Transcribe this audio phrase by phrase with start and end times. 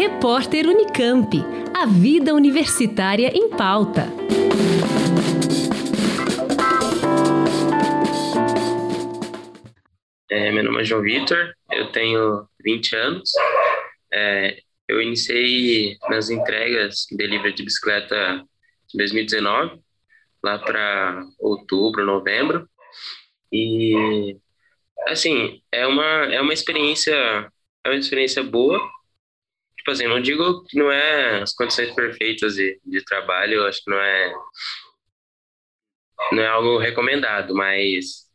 [0.00, 1.30] Repórter Unicamp.
[1.76, 4.06] A vida universitária em pauta.
[10.30, 13.30] É, meu nome é João Vitor, eu tenho 20 anos.
[14.10, 18.42] É, eu iniciei nas entregas de delivery de bicicleta
[18.94, 19.82] em 2019,
[20.42, 22.66] lá para outubro, novembro.
[23.52, 24.34] E
[25.08, 27.12] assim, é uma é uma experiência
[27.84, 28.80] é uma experiência boa.
[29.80, 33.90] Tipo assim, não digo que não é as condições perfeitas de, de trabalho, acho que
[33.90, 34.34] não é
[36.32, 38.28] não é algo recomendado, mas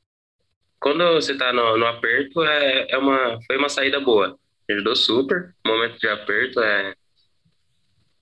[0.80, 4.36] quando você está no, no, aperto, é, é uma, foi uma saída boa.
[4.70, 5.54] Ajudou super.
[5.66, 6.96] Momento de aperto é.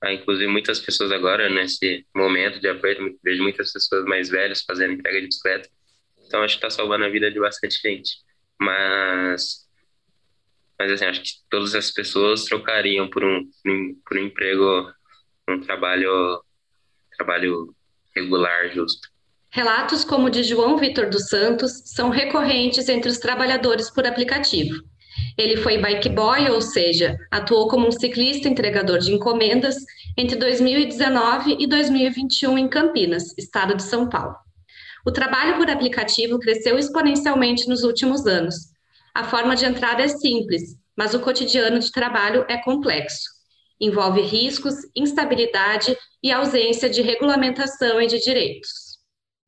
[0.02, 4.94] Ah, inclusive, muitas pessoas agora, nesse momento de aperto, vejo muitas pessoas mais velhas fazendo
[4.94, 5.70] entrega de bicicleta.
[6.26, 8.18] Então, acho que está salvando a vida de bastante gente.
[8.60, 9.63] Mas.
[10.84, 13.42] Mas, assim, acho que todas as pessoas trocariam por um,
[14.06, 14.92] por um emprego,
[15.50, 16.44] um trabalho,
[17.16, 17.74] trabalho
[18.14, 19.08] regular, justo.
[19.50, 24.84] Relatos como o de João Vitor dos Santos são recorrentes entre os trabalhadores por aplicativo.
[25.38, 29.78] Ele foi bike boy, ou seja, atuou como um ciclista entregador de encomendas
[30.18, 34.36] entre 2019 e 2021 em Campinas, estado de São Paulo.
[35.06, 38.73] O trabalho por aplicativo cresceu exponencialmente nos últimos anos.
[39.14, 43.30] A forma de entrada é simples, mas o cotidiano de trabalho é complexo.
[43.80, 48.94] Envolve riscos, instabilidade e ausência de regulamentação e de direitos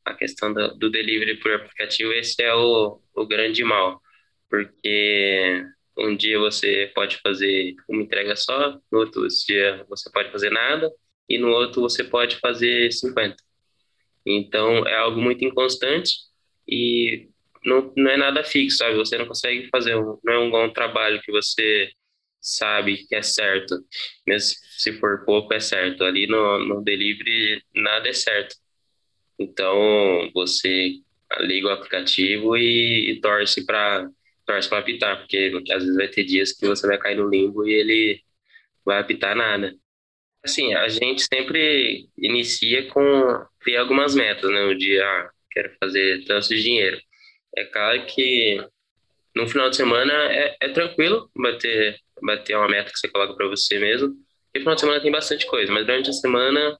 [0.05, 3.99] a questão do, do delivery por aplicativo, esse é o, o grande mal,
[4.49, 5.65] porque
[5.97, 10.91] um dia você pode fazer uma entrega só, no outro dia você pode fazer nada,
[11.27, 13.35] e no outro você pode fazer 50.
[14.25, 16.11] Então, é algo muito inconstante
[16.67, 17.29] e
[17.65, 18.95] não, não é nada fixo, sabe?
[18.95, 21.89] Você não consegue fazer, um, não é um trabalho que você
[22.39, 23.75] sabe que é certo,
[24.27, 26.03] mesmo se for pouco é certo.
[26.03, 28.55] Ali no, no delivery, nada é certo.
[29.39, 30.93] Então, você
[31.39, 34.09] liga o aplicativo e, e torce para
[34.45, 35.37] torce para apitar, porque
[35.71, 38.21] às vezes vai ter dias que você vai cair no limbo e ele
[38.85, 39.75] vai apitar nada.
[40.43, 44.63] Assim, a gente sempre inicia com ter algumas metas, né?
[44.65, 47.01] O dia, ah, quero fazer tanto de dinheiro.
[47.55, 48.63] É claro que
[49.35, 53.47] no final de semana é, é tranquilo bater, bater uma meta que você coloca para
[53.47, 54.15] você mesmo.
[54.53, 56.77] E no final de semana tem bastante coisa, mas durante a semana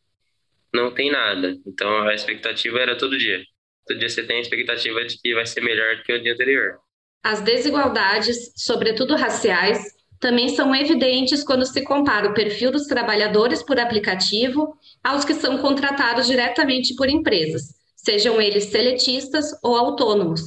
[0.74, 1.58] não tem nada.
[1.66, 3.44] Então a expectativa era todo dia.
[3.88, 6.80] Todo dia você tem a expectativa de que vai ser melhor que o dia anterior.
[7.24, 9.80] As desigualdades, sobretudo raciais,
[10.20, 15.58] também são evidentes quando se compara o perfil dos trabalhadores por aplicativo aos que são
[15.58, 20.42] contratados diretamente por empresas, sejam eles seletistas ou autônomos.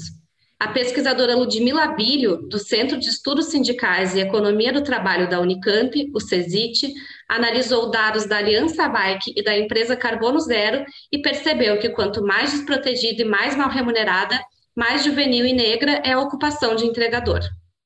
[0.58, 6.10] A pesquisadora Ludmila Bilho, do Centro de Estudos Sindicais e Economia do Trabalho da Unicamp,
[6.12, 6.92] o CESIT,
[7.28, 12.50] analisou dados da Aliança Bike e da empresa Carbono Zero e percebeu que quanto mais
[12.50, 14.36] desprotegida e mais mal remunerada,
[14.74, 17.40] mais juvenil e negra é a ocupação de entregador.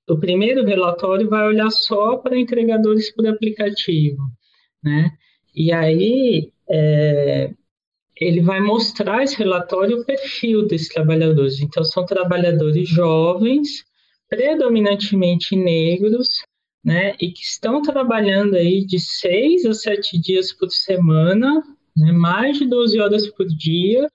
[0.08, 4.22] O primeiro relatório vai olhar só para entregadores por aplicativo,
[4.82, 5.10] né?
[5.54, 7.50] E aí é,
[8.16, 11.60] ele vai mostrar esse relatório o perfil desses trabalhadores.
[11.60, 13.84] Então, são trabalhadores jovens,
[14.28, 16.28] predominantemente negros,
[16.84, 21.62] né, e que estão trabalhando aí de seis a sete dias por semana,
[21.96, 24.08] né, mais de 12 horas por dia,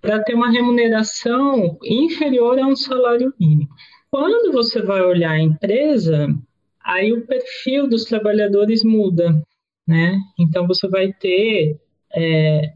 [0.00, 3.68] para ter uma remuneração inferior a um salário mínimo.
[4.10, 6.28] Quando você vai olhar a empresa,
[6.82, 9.42] aí o perfil dos trabalhadores muda,
[9.86, 10.18] né?
[10.38, 11.78] Então você vai ter
[12.14, 12.72] é,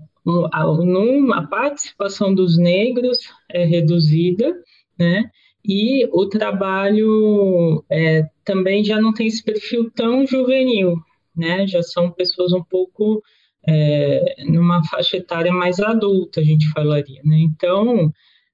[0.52, 3.18] a, participação dos negros
[3.50, 4.54] é reduzida,
[4.98, 5.30] né?
[5.64, 10.96] E o trabalho é, também já não tem esse perfil tão juvenil,
[11.36, 11.66] né?
[11.66, 13.22] Já são pessoas um pouco
[13.66, 17.38] é, numa faixa etária mais adulta, a gente falaria, né?
[17.38, 18.12] Então,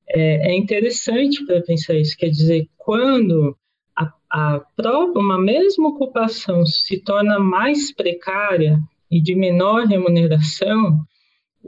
[0.09, 3.57] é, é interessante para pensar isso, quer dizer, quando
[3.97, 8.79] a, a própria, uma mesma ocupação se torna mais precária
[9.11, 11.01] e de menor remuneração,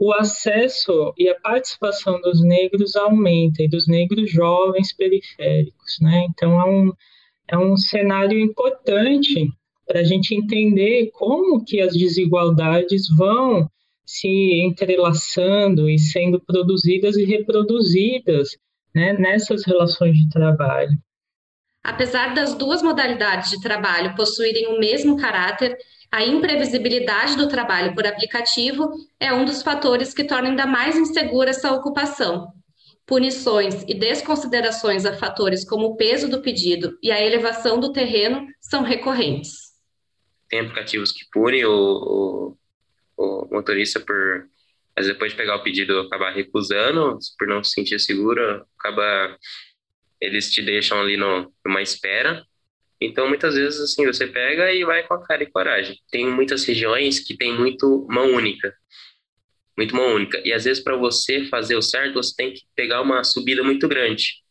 [0.01, 6.25] o acesso e a participação dos negros aumenta, e dos negros jovens periféricos, né?
[6.27, 6.93] Então, é um,
[7.49, 9.47] é um cenário importante
[9.85, 13.69] para a gente entender como que as desigualdades vão
[14.03, 18.57] se entrelaçando e sendo produzidas e reproduzidas
[18.95, 20.97] né, nessas relações de trabalho.
[21.83, 25.77] Apesar das duas modalidades de trabalho possuírem o mesmo caráter,
[26.11, 31.51] a imprevisibilidade do trabalho por aplicativo é um dos fatores que torna ainda mais insegura
[31.51, 32.51] essa ocupação.
[33.05, 38.47] Punições e desconsiderações a fatores como o peso do pedido e a elevação do terreno
[38.59, 39.71] são recorrentes.
[40.49, 42.57] tem aplicativos que punem o,
[43.17, 44.49] o, o motorista por,
[44.95, 49.37] mas depois de pegar o pedido, acabar recusando, por não se sentir seguro, acaba
[50.19, 52.45] eles te deixam ali no, numa espera.
[53.01, 55.99] Então, muitas vezes, assim, você pega e vai com a cara e coragem.
[56.11, 58.71] Tem muitas regiões que tem muito mão única.
[59.75, 60.39] Muito mão única.
[60.45, 63.87] E, às vezes, para você fazer o certo, você tem que pegar uma subida muito
[63.87, 64.43] grande.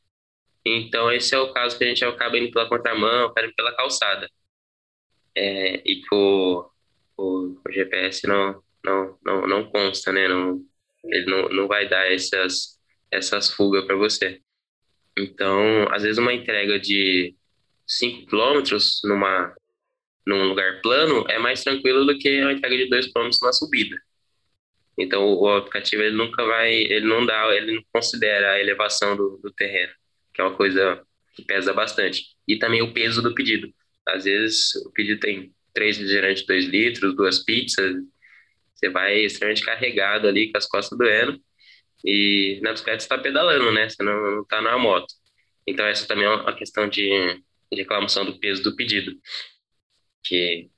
[0.66, 4.28] Então, esse é o caso que a gente acaba indo pela contramão, indo pela calçada.
[5.36, 6.68] É, e o,
[7.16, 10.26] o, o, GPS não, não, não, não consta, né?
[10.26, 10.60] Não,
[11.04, 12.78] ele não, não vai dar essas,
[13.12, 14.40] essas fugas para você.
[15.16, 17.34] Então, às vezes, uma entrega de
[17.90, 19.54] 5 quilômetros numa
[20.26, 23.96] num lugar plano é mais tranquilo do que uma entrega de 2 quilômetros na subida.
[24.98, 29.40] Então, o aplicativo ele nunca vai, ele não dá, ele não considera a elevação do,
[29.42, 29.92] do terreno
[30.32, 31.02] que é uma coisa
[31.34, 32.24] que pesa bastante.
[32.46, 33.72] E também o peso do pedido.
[34.06, 37.96] Às vezes o pedido tem três refrigerantes, dois litros, duas pizzas,
[38.74, 41.38] você vai extremamente carregado ali com as costas doendo
[42.04, 43.88] e na bicicleta você está pedalando, né?
[43.88, 45.12] Você não está na moto.
[45.66, 49.12] Então essa também é uma questão de, de reclamação do peso do pedido,
[50.24, 50.68] que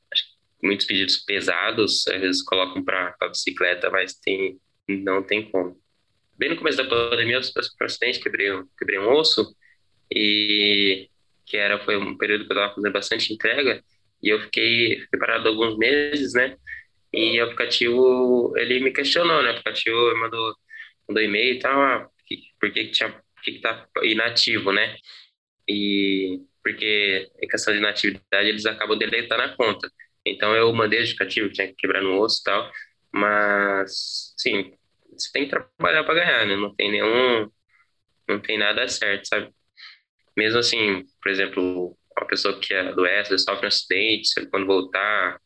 [0.62, 4.58] muitos pedidos pesados às vezes colocam para a bicicleta, mas tem
[4.88, 5.80] não tem como
[6.42, 9.54] bem no começo da pandemia, eu sofri um acidente, quebrei, quebrei um osso,
[10.10, 11.08] e
[11.46, 13.82] que era, foi um período que eu estava fazendo bastante entrega,
[14.22, 16.56] e eu fiquei, fiquei parado alguns meses, né?
[17.12, 19.50] E o aplicativo, ele me questionou, né?
[19.50, 20.54] O aplicativo mandou,
[21.08, 22.08] mandou e-mail e tal, ah,
[22.60, 24.96] por que, que tinha, que, que tá inativo, né?
[25.68, 29.90] E porque em questão de inatividade eles acabam deletando a conta.
[30.24, 32.70] Então eu mandei o aplicativo, tinha que quebrar no osso e tal,
[33.12, 34.72] mas, sim,
[35.10, 36.56] você tem que trabalhar para ganhar, né?
[36.56, 37.50] Não tem nenhum,
[38.28, 39.50] não tem nada certo, sabe?
[40.36, 45.38] Mesmo assim, por exemplo, uma pessoa que adoece, sofre um acidente, quando voltar,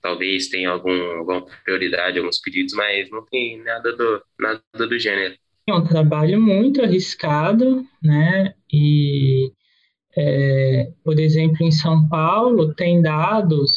[0.00, 5.36] talvez tenha algum, alguma prioridade, alguns pedidos, mas não tem nada do, nada do gênero.
[5.68, 8.52] É um trabalho muito arriscado, né?
[8.72, 9.52] E,
[10.16, 13.72] é, por exemplo, em São Paulo, tem dados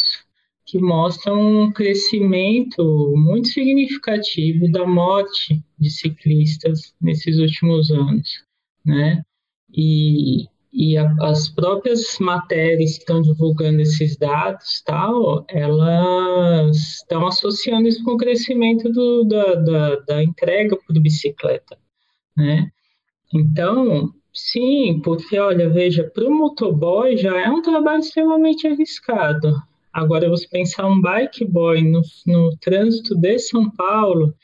[0.65, 8.43] que mostram um crescimento muito significativo da morte de ciclistas nesses últimos anos,
[8.83, 9.23] né?
[9.71, 17.87] E, e a, as próprias matérias que estão divulgando esses dados, tal, elas estão associando
[17.87, 21.77] isso com o crescimento do, da, da, da entrega por bicicleta,
[22.35, 22.71] né?
[23.33, 29.55] Então, sim, porque, olha, veja, para o motoboy já é um trabalho extremamente arriscado,
[29.95, 34.35] Agora, você pensar um bike boy no, no trânsito de São Paulo,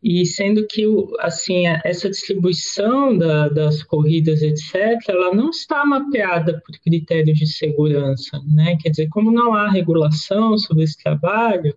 [0.00, 0.84] e sendo que
[1.18, 8.38] assim essa distribuição da, das corridas etc ela não está mapeada por critérios de segurança
[8.54, 8.76] né?
[8.80, 11.74] Quer dizer como não há regulação sobre esse trabalho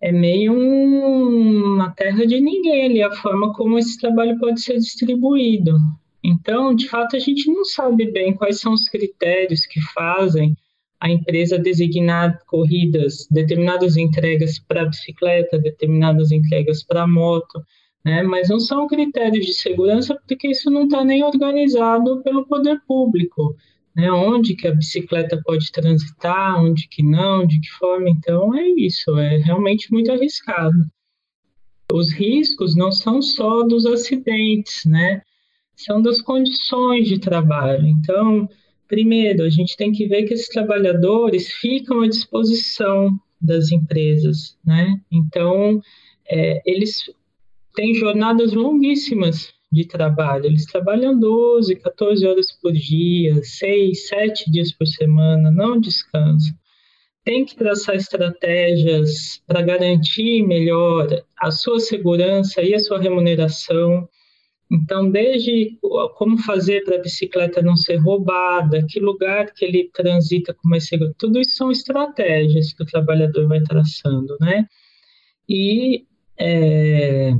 [0.00, 4.78] é meio um, uma terra de ninguém ali a forma como esse trabalho pode ser
[4.78, 5.76] distribuído
[6.26, 10.56] então de fato a gente não sabe bem quais são os critérios que fazem
[11.00, 17.62] a empresa designar corridas, determinadas entregas para bicicleta, determinadas entregas para moto,
[18.04, 18.22] né?
[18.22, 23.54] mas não são critérios de segurança porque isso não está nem organizado pelo poder público,
[23.94, 24.10] né?
[24.10, 29.18] onde que a bicicleta pode transitar, onde que não, de que forma, então é isso,
[29.18, 30.78] é realmente muito arriscado.
[31.92, 35.22] Os riscos não são só dos acidentes, né?
[35.76, 37.86] São das condições de trabalho.
[37.86, 38.48] Então,
[38.88, 45.00] Primeiro, a gente tem que ver que esses trabalhadores ficam à disposição das empresas, né?
[45.10, 45.80] Então,
[46.28, 47.10] é, eles
[47.74, 50.46] têm jornadas longuíssimas de trabalho.
[50.46, 56.54] Eles trabalham 12, 14 horas por dia, 6, 7 dias por semana, não descansam.
[57.24, 61.08] Tem que traçar estratégias para garantir melhor
[61.40, 64.08] a sua segurança e a sua remuneração.
[64.70, 65.78] Então, desde
[66.16, 70.86] como fazer para a bicicleta não ser roubada, que lugar que ele transita com mais
[70.88, 74.66] seguro, tudo isso são estratégias que o trabalhador vai traçando, né?
[75.48, 76.04] E
[76.36, 77.32] é,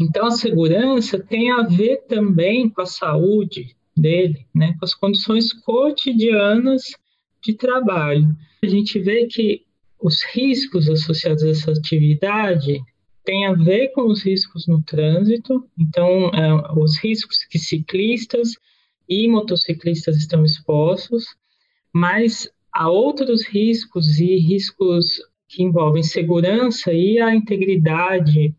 [0.00, 4.74] então a segurança tem a ver também com a saúde dele, né?
[4.78, 6.82] Com as condições cotidianas
[7.42, 8.28] de trabalho.
[8.62, 9.64] A gente vê que
[10.00, 12.80] os riscos associados a essa atividade
[13.28, 18.52] tem a ver com os riscos no trânsito, então, é, os riscos que ciclistas
[19.06, 21.26] e motociclistas estão expostos,
[21.92, 28.56] mas há outros riscos e riscos que envolvem segurança e a integridade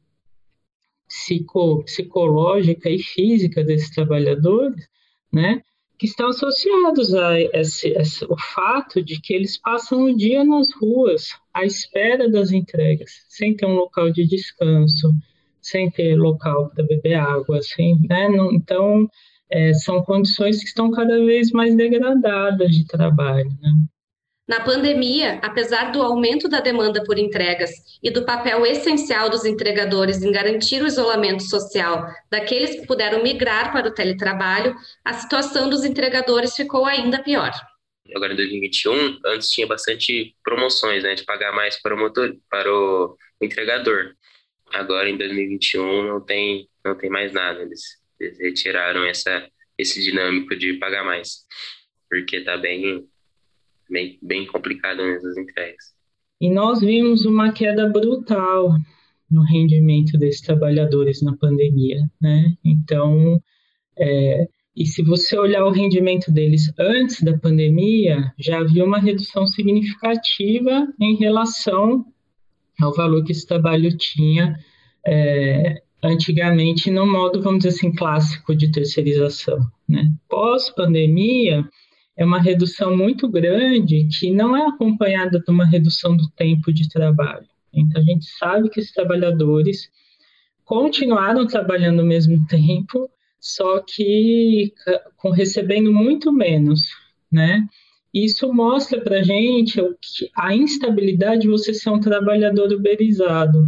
[1.08, 4.88] psico, psicológica e física desses trabalhadores,
[5.34, 5.64] né?
[6.00, 10.74] Que estão associados a esse, esse, o fato de que eles passam o dia nas
[10.82, 15.12] ruas à espera das entregas, sem ter um local de descanso,
[15.62, 18.30] sem ter local para beber água, assim, né?
[18.54, 19.10] Então,
[19.52, 23.72] é, são condições que estão cada vez mais degradadas de trabalho, né?
[24.50, 27.70] Na pandemia, apesar do aumento da demanda por entregas
[28.02, 33.72] e do papel essencial dos entregadores em garantir o isolamento social daqueles que puderam migrar
[33.72, 34.76] para o teletrabalho,
[35.06, 37.52] a situação dos entregadores ficou ainda pior.
[38.16, 42.74] Agora em 2021, antes tinha bastante promoções, né, de pagar mais para o, motor, para
[42.74, 44.16] o entregador.
[44.74, 47.84] Agora em 2021 não tem, não tem mais nada, eles,
[48.20, 51.46] eles retiraram essa, esse dinâmico de pagar mais,
[52.10, 53.08] porque está bem
[53.90, 55.94] bem, bem complicado nessas entregas.
[56.40, 58.76] E nós vimos uma queda brutal
[59.30, 62.56] no rendimento desses trabalhadores na pandemia, né?
[62.64, 63.40] Então,
[63.98, 69.46] é, e se você olhar o rendimento deles antes da pandemia, já havia uma redução
[69.46, 72.06] significativa em relação
[72.82, 74.58] ao valor que esse trabalho tinha
[75.06, 79.60] é, antigamente no modo, vamos dizer assim, clássico de terceirização.
[79.88, 80.12] Né?
[80.30, 81.68] Pós-pandemia,
[82.20, 86.90] é uma redução muito grande que não é acompanhada de uma redução do tempo de
[86.90, 87.48] trabalho.
[87.74, 89.90] Então, a gente sabe que os trabalhadores
[90.66, 93.10] continuaram trabalhando ao mesmo tempo,
[93.40, 94.74] só que
[95.16, 96.82] com, recebendo muito menos,
[97.32, 97.66] né?
[98.14, 99.80] Isso mostra para a gente
[100.36, 103.64] a instabilidade de você ser um trabalhador uberizado,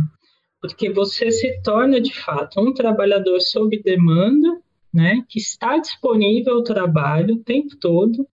[0.60, 4.60] porque você se torna, de fato, um trabalhador sob demanda,
[4.94, 8.28] né, que está disponível ao trabalho o tempo todo,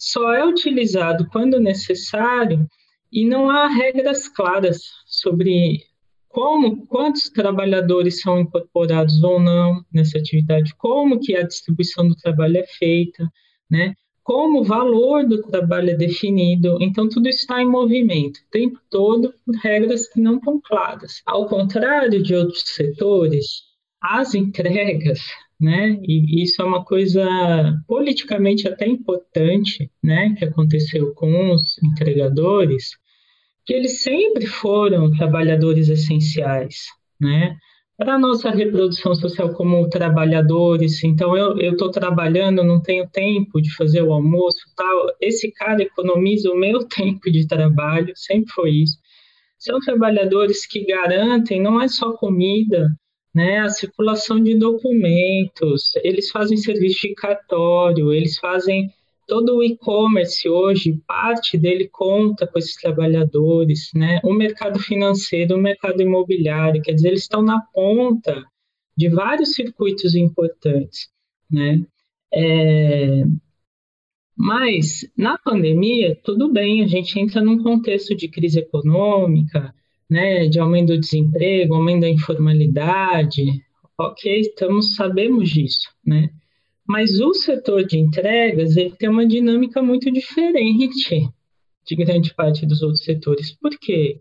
[0.00, 2.66] só é utilizado quando necessário
[3.12, 5.84] e não há regras claras sobre
[6.26, 12.56] como, quantos trabalhadores são incorporados ou não nessa atividade, como que a distribuição do trabalho
[12.58, 13.30] é feita,
[13.68, 13.94] né?
[14.22, 19.34] Como o valor do trabalho é definido, então tudo está em movimento o tempo todo
[19.62, 21.20] regras que não estão claras.
[21.26, 23.64] Ao contrário de outros setores,
[24.00, 25.20] as entregas
[25.60, 25.98] né?
[26.02, 27.24] E isso é uma coisa
[27.86, 30.34] politicamente até importante, né?
[30.38, 32.96] Que aconteceu com os entregadores,
[33.66, 36.86] que eles sempre foram trabalhadores essenciais,
[37.20, 37.56] né?
[37.96, 43.74] Para a nossa reprodução social como trabalhadores, então eu estou trabalhando, não tenho tempo de
[43.76, 45.14] fazer o almoço, tal.
[45.20, 48.96] Esse cara economiza o meu tempo de trabalho, sempre foi isso.
[49.58, 52.88] São trabalhadores que garantem não é só comida,
[53.34, 58.90] né, a circulação de documentos, eles fazem serviço de cartório, eles fazem
[59.30, 64.20] todo o e-commerce hoje, parte dele conta com esses trabalhadores, né?
[64.24, 68.44] O mercado financeiro, o mercado imobiliário, quer dizer, eles estão na ponta
[68.96, 71.08] de vários circuitos importantes,
[71.48, 71.80] né?
[72.34, 73.22] É...
[74.36, 79.72] Mas na pandemia, tudo bem, a gente entra num contexto de crise econômica,
[80.10, 83.44] né, de aumento do desemprego, aumento da informalidade,
[83.96, 86.30] ok, estamos, sabemos disso, né?
[86.86, 91.30] Mas o setor de entregas, ele tem uma dinâmica muito diferente
[91.86, 93.52] de grande parte dos outros setores.
[93.52, 94.18] Por quê?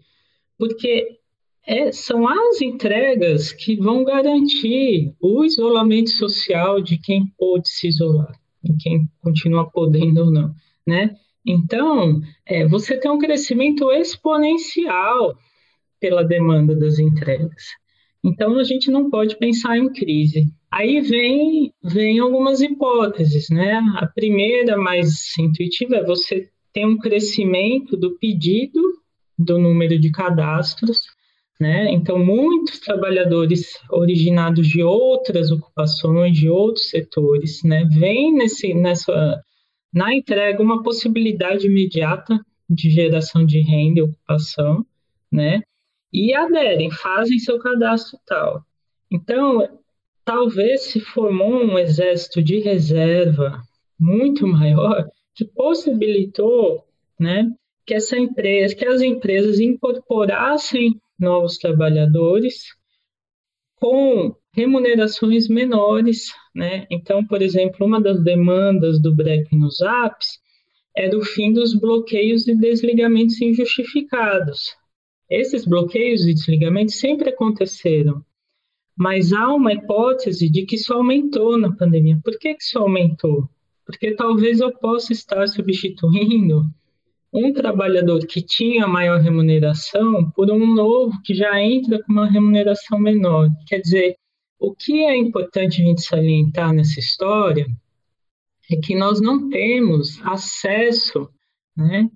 [0.57, 1.17] Porque
[1.65, 8.39] é, são as entregas que vão garantir o isolamento social de quem pôde se isolar,
[8.63, 10.53] e quem continua podendo ou não,
[10.85, 11.15] né?
[11.45, 15.35] Então, é, você tem um crescimento exponencial
[15.99, 17.63] pela demanda das entregas.
[18.23, 20.45] Então, a gente não pode pensar em crise.
[20.71, 23.81] Aí vem, vem algumas hipóteses, né?
[23.95, 28.81] A primeira, mais intuitiva, é você ter um crescimento do pedido
[29.37, 30.99] do número de cadastros,
[31.59, 31.91] né?
[31.91, 37.85] Então, muitos trabalhadores originados de outras ocupações, de outros setores, né?
[37.85, 39.41] Vem nesse, nessa,
[39.93, 42.39] na entrega uma possibilidade imediata
[42.69, 44.85] de geração de renda e ocupação,
[45.31, 45.61] né?
[46.11, 48.63] E aderem, fazem seu cadastro tal.
[49.11, 49.79] Então,
[50.25, 53.61] talvez se formou um exército de reserva
[53.99, 56.83] muito maior que possibilitou,
[57.19, 57.51] né,
[57.85, 62.63] que essa empresa, que as empresas incorporassem novos trabalhadores
[63.75, 66.85] com remunerações menores, né?
[66.89, 70.39] Então, por exemplo, uma das demandas do BREC nos apps
[70.95, 74.75] era o fim dos bloqueios e desligamentos injustificados,
[75.29, 78.23] esses bloqueios e desligamentos sempre aconteceram,
[78.97, 82.19] mas há uma hipótese de que isso aumentou na pandemia.
[82.23, 83.47] Por que, que isso aumentou?
[83.85, 86.63] Porque talvez eu possa estar substituindo
[87.31, 92.99] um trabalhador que tinha maior remuneração por um novo que já entra com uma remuneração
[92.99, 93.49] menor.
[93.67, 94.15] Quer dizer,
[94.59, 97.67] o que é importante a gente salientar nessa história
[98.69, 101.29] é que nós não temos acesso
[101.75, 102.09] né,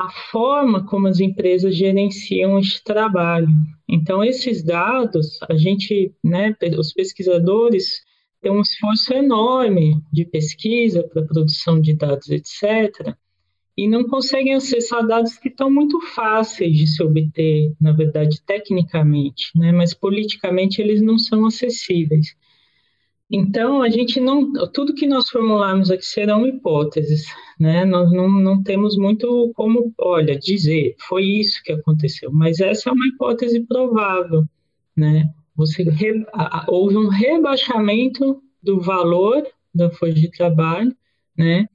[0.00, 3.48] à forma como as empresas gerenciam este trabalho.
[3.86, 8.00] Então, esses dados, a gente, né, os pesquisadores
[8.40, 13.14] têm um esforço enorme de pesquisa para produção de dados, etc.,
[13.76, 19.50] e não conseguem acessar dados que estão muito fáceis de se obter, na verdade, tecnicamente,
[19.54, 22.34] né, mas politicamente eles não são acessíveis.
[23.30, 24.52] Então, a gente não.
[24.72, 27.24] Tudo que nós formularmos aqui serão hipóteses,
[27.58, 27.84] né?
[27.84, 32.92] Nós não, não temos muito como, olha, dizer, foi isso que aconteceu, mas essa é
[32.92, 34.44] uma hipótese provável,
[34.96, 35.30] né?
[35.54, 35.84] Você,
[36.66, 40.94] houve um rebaixamento do valor da força de trabalho,
[41.36, 41.68] né?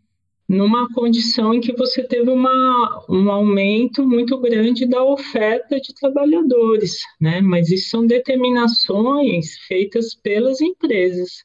[0.48, 7.00] Numa condição em que você teve uma, um aumento muito grande da oferta de trabalhadores,
[7.20, 7.42] né?
[7.42, 11.44] Mas isso são determinações feitas pelas empresas.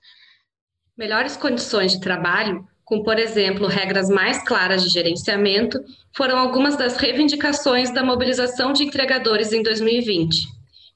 [0.97, 5.78] Melhores condições de trabalho, com, por exemplo, regras mais claras de gerenciamento,
[6.14, 10.47] foram algumas das reivindicações da mobilização de entregadores em 2020.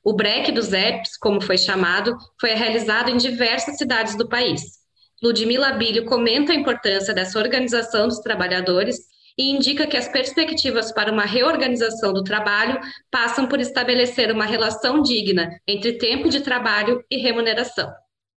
[0.05, 4.84] O break dos EPs, como foi chamado, foi realizado em diversas cidades do país.
[5.25, 8.99] Ludmila Bilho comenta a importância dessa organização dos trabalhadores
[9.39, 12.79] e indica que as perspectivas para uma reorganização do trabalho
[13.11, 17.91] passam por estabelecer uma relação digna entre tempo de trabalho e remuneração.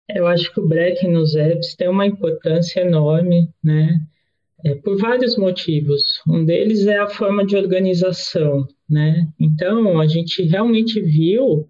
[0.09, 3.99] Eu acho que o break nos apps tem uma importância enorme, né?
[4.65, 6.23] É, por vários motivos.
[6.27, 9.27] Um deles é a forma de organização, né?
[9.41, 11.69] Então, a gente realmente viu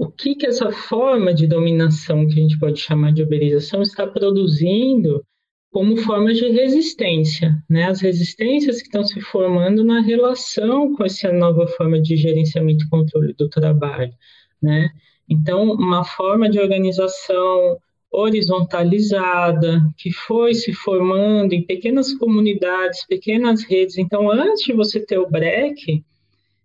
[0.00, 4.06] o que, que essa forma de dominação, que a gente pode chamar de uberização, está
[4.06, 5.22] produzindo
[5.70, 7.84] como formas de resistência, né?
[7.84, 12.88] As resistências que estão se formando na relação com essa nova forma de gerenciamento e
[12.88, 14.10] controle do trabalho,
[14.60, 14.88] né?
[15.28, 17.76] Então, uma forma de organização
[18.10, 23.98] horizontalizada, que foi se formando em pequenas comunidades, pequenas redes.
[23.98, 26.02] Então, antes de você ter o break,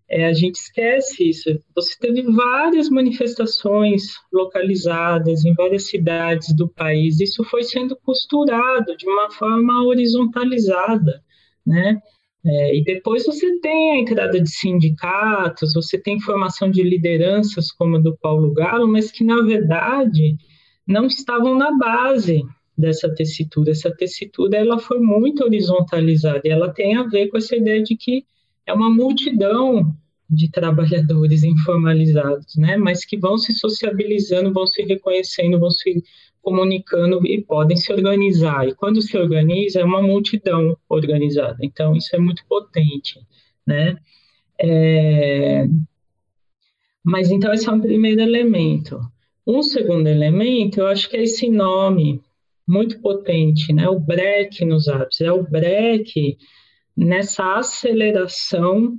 [0.10, 1.50] é, a gente esquece isso.
[1.76, 7.20] Você teve várias manifestações localizadas em várias cidades do país.
[7.20, 11.24] Isso foi sendo costurado de uma forma horizontalizada,
[11.66, 12.00] né?
[12.46, 17.98] É, e depois você tem a entrada de sindicatos, você tem formação de lideranças como
[17.98, 20.38] a do Paulo Galo, mas que na verdade
[20.88, 22.44] não estavam na base
[22.78, 23.72] dessa tessitura.
[23.72, 27.96] Essa tessitura ela foi muito horizontalizada e ela tem a ver com essa ideia de
[27.98, 28.24] que
[28.66, 29.96] é uma multidão
[30.30, 32.78] de trabalhadores informalizados, né?
[32.78, 36.04] Mas que vão se sociabilizando, vão se reconhecendo, vão se
[36.42, 38.68] comunicando e podem se organizar.
[38.68, 41.58] E quando se organiza, é uma multidão organizada.
[41.62, 43.20] Então, isso é muito potente,
[43.66, 43.98] né?
[44.60, 45.68] É...
[47.04, 49.00] Mas então, esse é um primeiro elemento.
[49.46, 52.22] Um segundo elemento, eu acho que é esse nome
[52.68, 53.88] muito potente, né?
[53.88, 55.22] O break nos apps.
[55.22, 56.38] É o break
[56.96, 58.98] nessa aceleração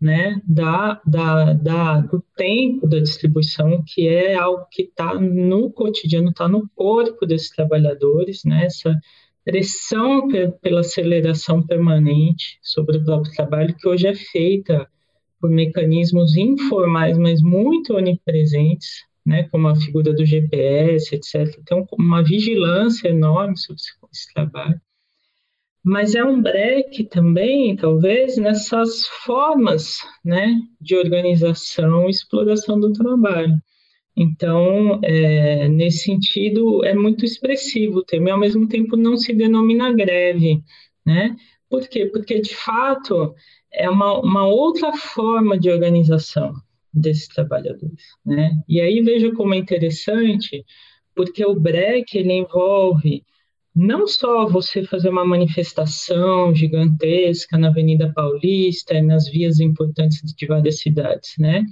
[0.00, 6.30] né, da, da, da, do tempo da distribuição, que é algo que está no cotidiano,
[6.30, 8.94] está no corpo desses trabalhadores, né, essa
[9.44, 10.28] pressão
[10.60, 14.86] pela aceleração permanente sobre o próprio trabalho, que hoje é feita
[15.40, 21.58] por mecanismos informais, mas muito onipresentes, né, como a figura do GPS, etc.
[21.64, 23.80] Tem uma vigilância enorme sobre
[24.12, 24.80] esse trabalho
[25.86, 33.54] mas é um break também, talvez, nessas formas né, de organização e exploração do trabalho.
[34.16, 39.32] Então, é, nesse sentido, é muito expressivo o termo, e ao mesmo tempo não se
[39.32, 40.60] denomina greve.
[41.06, 41.36] Né?
[41.70, 42.06] Por quê?
[42.06, 43.32] Porque, de fato,
[43.72, 46.52] é uma, uma outra forma de organização
[46.92, 48.02] desses trabalhadores.
[48.24, 48.50] Né?
[48.68, 50.64] E aí veja como é interessante,
[51.14, 53.22] porque o break ele envolve
[53.76, 60.46] não só você fazer uma manifestação gigantesca na Avenida Paulista e nas vias importantes de
[60.46, 61.62] várias cidades, né?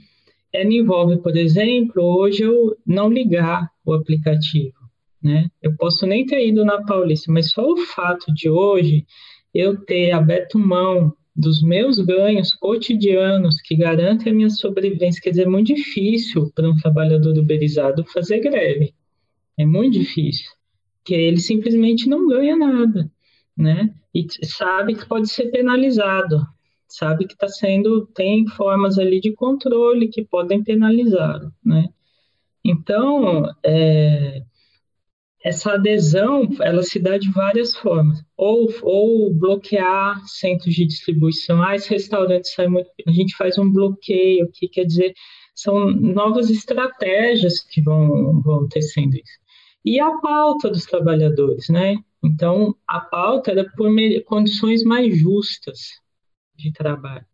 [0.53, 4.77] Ela envolve, por exemplo, hoje eu não ligar o aplicativo,
[5.23, 5.49] né?
[5.63, 9.07] Eu posso nem ter ido na Paulista, mas só o fato de hoje
[9.55, 15.47] eu ter aberto mão dos meus ganhos cotidianos que garantem a minha sobrevivência, quer dizer,
[15.47, 18.93] é muito difícil para um trabalhador uberizado fazer greve.
[19.59, 20.51] É muito difícil
[21.05, 23.11] que ele simplesmente não ganha nada,
[23.57, 23.95] né?
[24.15, 26.47] E sabe que pode ser penalizado,
[26.89, 31.89] sabe que está sendo tem formas ali de controle que podem penalizar, né?
[32.65, 34.43] Então, é,
[35.45, 38.23] essa adesão, ela se dá de várias formas.
[38.35, 41.63] Ou, ou bloquear centros de distribuição.
[41.63, 42.89] Ah, esse restaurante sai muito...
[43.07, 45.13] A gente faz um bloqueio, que quer dizer,
[45.55, 49.44] são novas estratégias que vão, vão tecendo isso
[49.85, 51.97] e a pauta dos trabalhadores, né?
[52.23, 53.91] Então, a pauta era por
[54.25, 56.01] condições mais justas
[56.57, 57.27] de trabalho.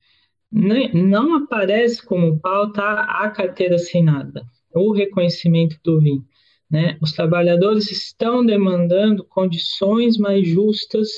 [0.50, 6.24] Não aparece como pauta a carteira assinada, o reconhecimento do RIM.
[6.68, 6.98] Né?
[7.00, 11.08] Os trabalhadores estão demandando condições mais justas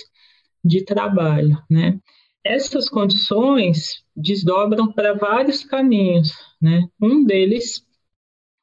[0.62, 1.56] de trabalho.
[1.70, 1.98] Né?
[2.44, 6.32] Essas condições desdobram para vários caminhos.
[6.60, 6.86] Né?
[7.00, 7.86] Um deles,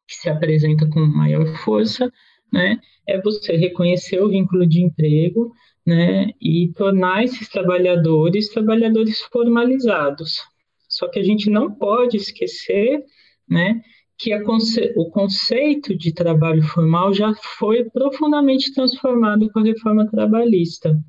[0.08, 2.12] que se apresenta com maior força,
[2.52, 5.52] né, é você reconhecer o vínculo de emprego
[5.86, 10.40] né, e tornar esses trabalhadores trabalhadores formalizados.
[10.88, 13.04] Só que a gente não pode esquecer
[13.48, 13.82] né,
[14.18, 21.00] que conce o conceito de trabalho formal já foi profundamente transformado com a reforma trabalhista.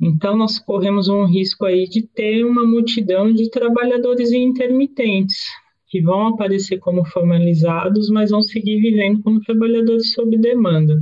[0.00, 5.44] Então, nós corremos um risco aí de ter uma multidão de trabalhadores intermitentes,
[5.92, 10.98] que vão aparecer como formalizados, mas vão seguir vivendo como trabalhadores sob demanda.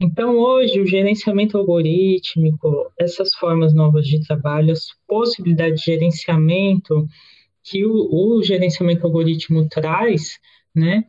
[0.00, 7.04] Então, hoje, o gerenciamento algorítmico, essas formas novas de trabalho, as possibilidades de gerenciamento
[7.64, 10.38] que o, o gerenciamento algoritmo traz,
[10.72, 11.04] né,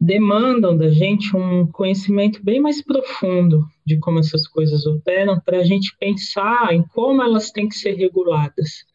[0.00, 5.64] demandam da gente um conhecimento bem mais profundo de como essas coisas operam para a
[5.64, 8.86] gente pensar em como elas têm que ser reguladas,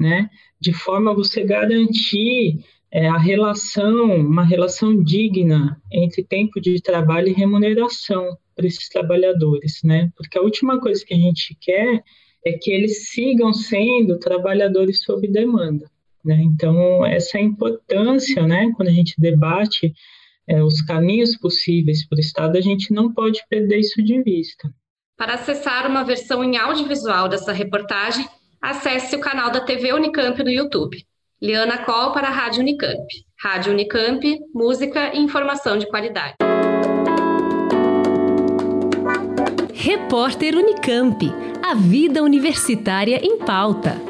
[0.00, 2.64] né, de forma a você garantir
[2.96, 9.82] é, a relação, uma relação digna entre tempo de trabalho e remuneração para esses trabalhadores,
[9.84, 12.02] né, porque a última coisa que a gente quer
[12.42, 15.90] é que eles sigam sendo trabalhadores sob demanda.
[16.24, 16.40] Né?
[16.42, 19.92] Então, essa é a importância, né, quando a gente debate
[20.48, 24.72] é, os caminhos possíveis para o Estado, a gente não pode perder isso de vista.
[25.18, 28.26] Para acessar uma versão em audiovisual dessa reportagem,
[28.58, 31.04] acesse o canal da TV Unicamp no YouTube.
[31.40, 33.06] Liana Col para a Rádio Unicamp.
[33.38, 36.34] Rádio Unicamp, música e informação de qualidade.
[39.74, 41.30] Repórter Unicamp.
[41.62, 44.00] A vida universitária em pauta.